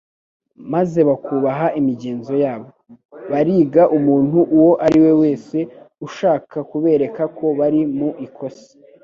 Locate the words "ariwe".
4.85-5.11